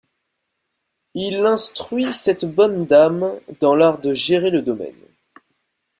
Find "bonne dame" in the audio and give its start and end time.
2.45-3.39